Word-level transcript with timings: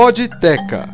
Podteca, 0.00 0.88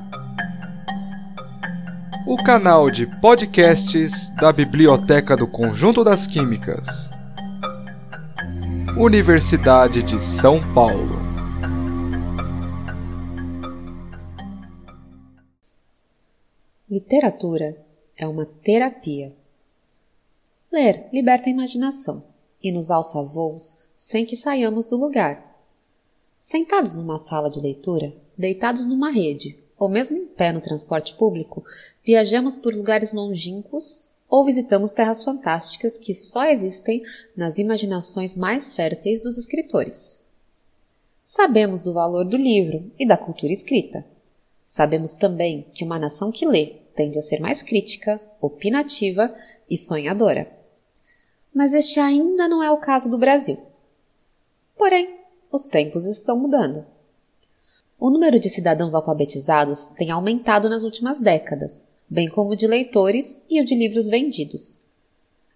o 2.27 2.43
canal 2.43 2.91
de 2.91 3.07
podcasts 3.21 4.31
da 4.31 4.51
Biblioteca 4.51 5.37
do 5.37 5.47
Conjunto 5.47 6.03
das 6.03 6.27
Químicas, 6.27 6.87
Universidade 8.97 10.03
de 10.03 10.19
São 10.25 10.59
Paulo. 10.73 11.19
Literatura 16.89 17.77
é 18.17 18.27
uma 18.27 18.47
terapia. 18.47 19.35
Ler 20.73 21.11
liberta 21.13 21.51
a 21.51 21.53
imaginação 21.53 22.25
e 22.63 22.73
nos 22.73 22.91
alça 22.91 23.23
voos 23.23 23.71
sem 23.99 24.25
que 24.25 24.35
saiamos 24.35 24.87
do 24.87 24.97
lugar. 24.97 25.54
Sentados 26.45 26.93
numa 26.93 27.21
sala 27.21 27.49
de 27.49 27.59
leitura, 27.59 28.13
deitados 28.37 28.85
numa 28.85 29.11
rede, 29.11 29.59
ou 29.79 29.89
mesmo 29.89 30.15
em 30.15 30.27
pé 30.27 30.53
no 30.53 30.61
transporte 30.61 31.15
público, 31.15 31.65
viajamos 32.05 32.55
por 32.55 32.75
lugares 32.75 33.15
longínquos 33.15 34.03
ou 34.29 34.45
visitamos 34.45 34.93
terras 34.93 35.25
fantásticas 35.25 35.97
que 35.97 36.15
só 36.15 36.45
existem 36.45 37.03
nas 37.35 37.57
imaginações 37.57 38.37
mais 38.37 38.75
férteis 38.75 39.23
dos 39.23 39.39
escritores. 39.39 40.21
Sabemos 41.25 41.81
do 41.81 41.95
valor 41.95 42.27
do 42.27 42.37
livro 42.37 42.93
e 42.99 43.09
da 43.09 43.17
cultura 43.17 43.51
escrita. 43.51 44.05
Sabemos 44.69 45.15
também 45.15 45.65
que 45.73 45.83
uma 45.83 45.99
nação 45.99 46.31
que 46.31 46.47
lê 46.47 46.75
tende 46.95 47.19
a 47.19 47.23
ser 47.23 47.41
mais 47.41 47.63
crítica, 47.63 48.21
opinativa 48.39 49.35
e 49.69 49.79
sonhadora. 49.79 50.47
Mas 51.55 51.73
este 51.73 51.99
ainda 51.99 52.47
não 52.47 52.63
é 52.63 52.71
o 52.71 52.77
caso 52.77 53.09
do 53.09 53.17
Brasil. 53.17 53.57
Porém, 54.77 55.24
os 55.51 55.67
tempos 55.67 56.05
estão 56.05 56.39
mudando. 56.39 56.85
O 57.99 58.11
número 58.11 58.39
de 58.41 58.51
cidadãos 58.51 58.95
alfabetizados 58.95 59.87
tem 59.97 60.11
aumentado 60.11 60.69
nas 60.69 60.83
últimas 60.83 61.21
décadas, 61.21 61.81
bem 62.09 62.29
como 62.29 62.51
o 62.51 62.57
de 62.57 62.67
leitores 62.67 63.39
e 63.49 63.63
o 63.63 63.65
de 63.65 63.75
livros 63.75 64.09
vendidos. 64.09 64.79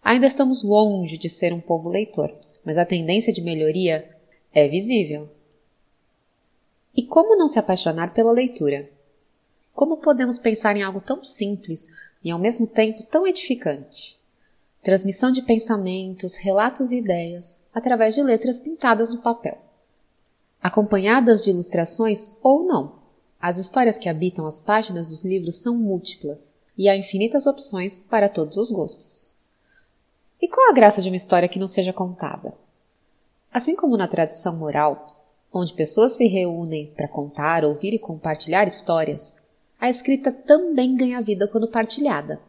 Ainda 0.02 0.26
estamos 0.26 0.62
longe 0.62 1.18
de 1.18 1.28
ser 1.28 1.52
um 1.52 1.60
povo 1.60 1.88
leitor, 1.88 2.32
mas 2.64 2.78
a 2.78 2.86
tendência 2.86 3.32
de 3.32 3.42
melhoria 3.42 4.08
é 4.52 4.66
visível. 4.68 5.28
E 6.96 7.02
como 7.02 7.36
não 7.36 7.48
se 7.48 7.58
apaixonar 7.58 8.14
pela 8.14 8.32
leitura? 8.32 8.88
Como 9.74 9.98
podemos 9.98 10.38
pensar 10.38 10.76
em 10.76 10.82
algo 10.82 11.00
tão 11.00 11.22
simples 11.22 11.86
e 12.24 12.30
ao 12.30 12.38
mesmo 12.38 12.66
tempo 12.66 13.02
tão 13.02 13.26
edificante? 13.26 14.16
Transmissão 14.82 15.30
de 15.30 15.42
pensamentos, 15.42 16.34
relatos 16.34 16.90
e 16.90 16.96
ideias 16.96 17.58
através 17.74 18.14
de 18.14 18.22
letras 18.22 18.58
pintadas 18.58 19.08
no 19.08 19.20
papel 19.20 19.67
acompanhadas 20.62 21.42
de 21.42 21.50
ilustrações 21.50 22.32
ou 22.42 22.64
não. 22.64 22.98
As 23.40 23.58
histórias 23.58 23.98
que 23.98 24.08
habitam 24.08 24.46
as 24.46 24.60
páginas 24.60 25.06
dos 25.06 25.24
livros 25.24 25.60
são 25.60 25.76
múltiplas 25.76 26.52
e 26.76 26.88
há 26.88 26.96
infinitas 26.96 27.46
opções 27.46 28.00
para 28.00 28.28
todos 28.28 28.56
os 28.56 28.70
gostos. 28.70 29.30
E 30.40 30.48
qual 30.48 30.70
a 30.70 30.74
graça 30.74 31.02
de 31.02 31.08
uma 31.08 31.16
história 31.16 31.48
que 31.48 31.58
não 31.58 31.68
seja 31.68 31.92
contada? 31.92 32.54
Assim 33.52 33.74
como 33.74 33.96
na 33.96 34.06
tradição 34.06 34.56
moral, 34.56 35.06
onde 35.52 35.72
pessoas 35.74 36.12
se 36.12 36.26
reúnem 36.26 36.92
para 36.96 37.08
contar, 37.08 37.64
ouvir 37.64 37.94
e 37.94 37.98
compartilhar 37.98 38.68
histórias, 38.68 39.32
a 39.80 39.88
escrita 39.88 40.30
também 40.30 40.96
ganha 40.96 41.22
vida 41.22 41.48
quando 41.48 41.68
partilhada. 41.68 42.40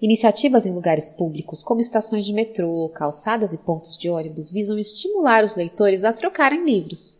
Iniciativas 0.00 0.66
em 0.66 0.74
lugares 0.74 1.08
públicos, 1.08 1.62
como 1.62 1.80
estações 1.80 2.26
de 2.26 2.32
metrô, 2.32 2.90
calçadas 2.94 3.52
e 3.52 3.58
pontos 3.58 3.96
de 3.96 4.10
ônibus, 4.10 4.50
visam 4.50 4.78
estimular 4.78 5.42
os 5.44 5.54
leitores 5.54 6.04
a 6.04 6.12
trocarem 6.12 6.64
livros, 6.64 7.18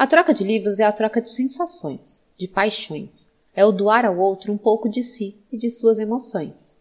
a 0.00 0.06
troca 0.06 0.32
de 0.32 0.42
livros 0.42 0.78
é 0.78 0.84
a 0.84 0.92
troca 0.92 1.20
de 1.20 1.28
sensações, 1.28 2.18
de 2.34 2.48
paixões. 2.48 3.10
É 3.54 3.66
o 3.66 3.70
doar 3.70 4.06
ao 4.06 4.16
outro 4.16 4.50
um 4.50 4.56
pouco 4.56 4.88
de 4.88 5.02
si 5.02 5.36
e 5.52 5.58
de 5.58 5.68
suas 5.68 5.98
emoções. 5.98 6.74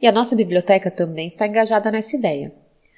E 0.00 0.06
a 0.06 0.10
nossa 0.10 0.34
biblioteca 0.34 0.90
também 0.90 1.26
está 1.26 1.46
engajada 1.46 1.90
nessa 1.90 2.16
ideia. 2.16 2.54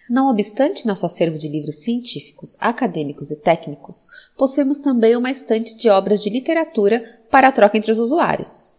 Não 0.08 0.30
obstante 0.30 0.86
nosso 0.86 1.04
acervo 1.04 1.36
de 1.36 1.48
livros 1.48 1.82
científicos, 1.82 2.56
acadêmicos 2.60 3.32
e 3.32 3.36
técnicos, 3.36 4.06
possuímos 4.36 4.78
também 4.78 5.16
uma 5.16 5.28
estante 5.28 5.76
de 5.76 5.88
obras 5.88 6.22
de 6.22 6.30
literatura 6.30 7.18
para 7.28 7.48
a 7.48 7.52
troca 7.52 7.76
entre 7.76 7.90
os 7.90 7.98
usuários. 7.98 8.70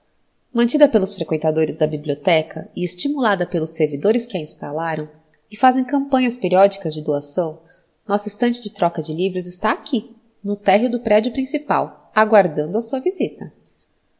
Mantida 0.53 0.88
pelos 0.88 1.13
frequentadores 1.13 1.78
da 1.78 1.88
biblioteca 1.88 2.69
e 2.73 2.85
estimulada 2.85 3.45
pelos 3.45 3.72
servidores 3.72 4.25
que 4.25 4.38
a 4.38 4.41
instalaram 4.41 5.09
e 5.51 5.57
fazem 5.57 5.84
campanhas 5.84 6.38
periódicas 6.38 6.94
de 6.94 7.03
doação, 7.03 7.59
nossa 8.07 8.29
estante 8.29 8.62
de 8.62 8.72
troca 8.72 9.03
de 9.03 9.13
livros 9.13 9.45
está 9.45 9.73
aqui, 9.73 10.16
no 10.44 10.55
térreo 10.55 10.89
do 10.89 11.00
prédio 11.00 11.31
principal, 11.31 12.11
aguardando 12.16 12.77
a 12.77 12.81
sua 12.81 13.00
visita. 13.00 13.51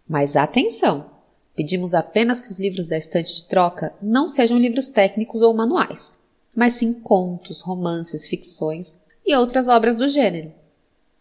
Mas 0.08 0.36
atenção! 0.36 1.06
Pedimos 1.56 1.94
apenas 1.94 2.42
que 2.42 2.52
os 2.52 2.60
livros 2.60 2.88
da 2.88 2.98
estante 2.98 3.36
de 3.36 3.44
troca 3.44 3.94
não 4.02 4.30
sejam 4.30 4.58
livros 4.58 4.88
técnicos 4.88 5.42
ou 5.42 5.54
manuais, 5.54 6.14
mas 6.56 6.74
sim 6.74 6.94
contos, 6.94 7.62
romances, 7.62 8.28
ficções 8.28 8.98
e 9.26 9.36
outras 9.36 9.68
obras 9.68 9.96
do 9.96 10.08
gênero. 10.08 10.52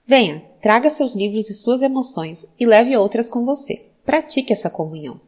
Venha, 0.07 0.43
traga 0.63 0.89
seus 0.89 1.15
livros 1.15 1.51
e 1.51 1.55
suas 1.55 1.83
emoções 1.83 2.47
e 2.59 2.65
leve 2.65 2.97
outras 2.97 3.29
com 3.29 3.45
você. 3.45 3.85
Pratique 4.05 4.53
essa 4.53 4.71
comunhão. 4.71 5.21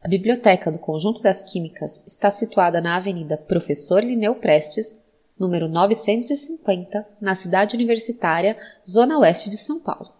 A 0.00 0.08
Biblioteca 0.08 0.70
do 0.70 0.78
Conjunto 0.78 1.20
das 1.20 1.42
Químicas 1.42 2.00
está 2.06 2.30
situada 2.30 2.80
na 2.80 2.96
Avenida 2.96 3.36
Professor 3.36 4.02
Lineu 4.02 4.36
Prestes, 4.36 4.96
número 5.38 5.68
950, 5.68 7.06
na 7.20 7.34
cidade 7.34 7.74
universitária, 7.74 8.56
zona 8.88 9.18
oeste 9.18 9.50
de 9.50 9.58
São 9.58 9.78
Paulo. 9.78 10.15